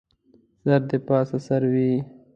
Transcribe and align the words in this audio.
سر 0.63 0.81
دې 0.89 0.97
پاسه 1.07 1.37
سر 1.47 1.61
وي 1.73 1.91